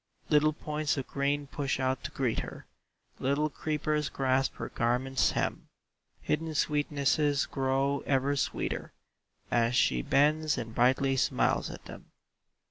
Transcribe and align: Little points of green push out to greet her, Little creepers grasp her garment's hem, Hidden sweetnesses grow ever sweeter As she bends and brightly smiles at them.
Little 0.29 0.53
points 0.53 0.97
of 0.97 1.05
green 1.05 1.45
push 1.45 1.79
out 1.79 2.03
to 2.05 2.09
greet 2.09 2.39
her, 2.39 2.65
Little 3.19 3.51
creepers 3.51 4.09
grasp 4.09 4.55
her 4.55 4.69
garment's 4.69 5.29
hem, 5.29 5.67
Hidden 6.23 6.55
sweetnesses 6.55 7.45
grow 7.45 7.99
ever 8.07 8.35
sweeter 8.35 8.93
As 9.51 9.75
she 9.75 10.01
bends 10.01 10.57
and 10.57 10.73
brightly 10.73 11.17
smiles 11.17 11.69
at 11.69 11.85
them. 11.85 12.07